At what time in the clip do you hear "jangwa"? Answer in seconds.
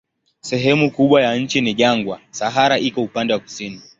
1.73-2.21